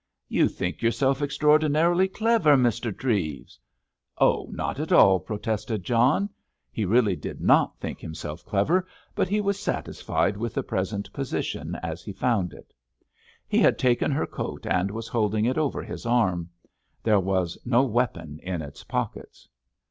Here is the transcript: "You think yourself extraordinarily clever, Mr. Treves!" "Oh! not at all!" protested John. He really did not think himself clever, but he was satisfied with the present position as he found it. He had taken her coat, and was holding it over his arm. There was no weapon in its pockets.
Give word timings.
"You 0.27 0.47
think 0.47 0.81
yourself 0.81 1.21
extraordinarily 1.21 2.07
clever, 2.07 2.57
Mr. 2.57 2.91
Treves!" 2.91 3.59
"Oh! 4.17 4.47
not 4.49 4.79
at 4.79 4.91
all!" 4.91 5.19
protested 5.19 5.83
John. 5.83 6.27
He 6.71 6.85
really 6.85 7.15
did 7.15 7.39
not 7.39 7.77
think 7.79 7.99
himself 7.99 8.43
clever, 8.43 8.87
but 9.13 9.29
he 9.29 9.39
was 9.41 9.59
satisfied 9.59 10.37
with 10.37 10.55
the 10.55 10.63
present 10.63 11.13
position 11.13 11.75
as 11.83 12.01
he 12.01 12.13
found 12.13 12.51
it. 12.51 12.73
He 13.47 13.59
had 13.59 13.77
taken 13.77 14.09
her 14.09 14.25
coat, 14.25 14.65
and 14.65 14.89
was 14.89 15.07
holding 15.07 15.45
it 15.45 15.59
over 15.59 15.83
his 15.83 16.03
arm. 16.07 16.49
There 17.03 17.19
was 17.19 17.59
no 17.63 17.83
weapon 17.83 18.39
in 18.41 18.63
its 18.63 18.83
pockets. 18.83 19.47